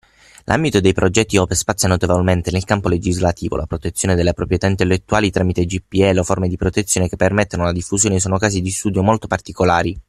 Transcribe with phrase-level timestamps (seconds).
[0.45, 5.63] L'ambito dei progetti open spazia notevolmente nel campo legislativo, la protezione delle proprietà intellettuali tramite
[5.63, 9.95] GPL o forme di protezione che permettano la diffusione sono casi di studio molto particolari.